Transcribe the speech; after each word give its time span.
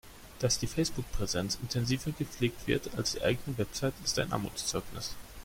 Dass 0.39 0.57
die 0.57 0.65
Facebook-Präsenz 0.65 1.59
intensiver 1.61 2.09
gepflegt 2.11 2.65
wird 2.65 2.89
als 2.97 3.11
die 3.11 3.21
eigene 3.21 3.55
Website, 3.59 3.93
ist 4.03 4.17
ein 4.17 4.31
Armutszeugnis. 4.33 5.13